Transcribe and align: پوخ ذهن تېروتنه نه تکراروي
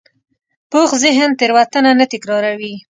پوخ 0.71 0.89
ذهن 1.03 1.29
تېروتنه 1.39 1.91
نه 1.99 2.05
تکراروي 2.13 2.73